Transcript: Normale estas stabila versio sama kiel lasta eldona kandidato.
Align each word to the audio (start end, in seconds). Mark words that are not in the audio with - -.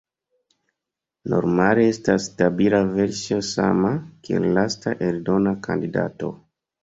Normale 1.33 1.83
estas 1.89 2.23
stabila 2.29 2.79
versio 2.95 3.37
sama 3.49 3.93
kiel 4.29 4.49
lasta 4.57 4.97
eldona 5.11 5.55
kandidato. 5.69 6.33